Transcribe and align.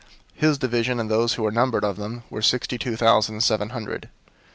002:026 0.37 0.39
His 0.41 0.57
division, 0.57 0.99
and 0.99 1.11
those 1.11 1.33
who 1.35 1.43
were 1.43 1.51
numbered 1.51 1.83
of 1.83 1.95
them, 1.95 2.23
were 2.31 2.41
sixty 2.41 2.79
two 2.79 2.95
thousand 2.95 3.41
seven 3.43 3.69
hundred. 3.69 4.09